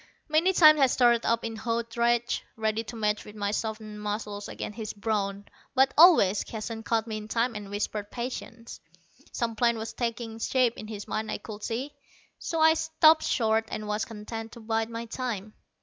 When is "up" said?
1.27-1.45